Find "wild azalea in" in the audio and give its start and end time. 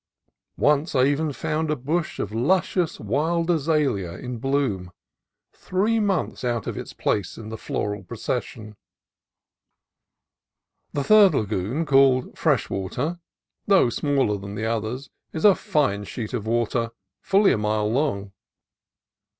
2.99-4.39